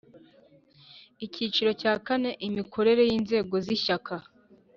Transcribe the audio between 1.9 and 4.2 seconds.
kane Imikorere y’inzego z‘Ishyaka